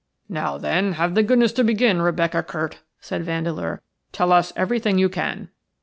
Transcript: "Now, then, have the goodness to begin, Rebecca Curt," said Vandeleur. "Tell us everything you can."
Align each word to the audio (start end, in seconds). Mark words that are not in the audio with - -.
"Now, 0.29 0.57
then, 0.57 0.93
have 0.93 1.13
the 1.13 1.21
goodness 1.21 1.53
to 1.53 1.63
begin, 1.63 2.01
Rebecca 2.01 2.41
Curt," 2.41 2.79
said 3.01 3.23
Vandeleur. 3.23 3.83
"Tell 4.11 4.31
us 4.31 4.51
everything 4.55 4.97
you 4.97 5.09
can." 5.09 5.49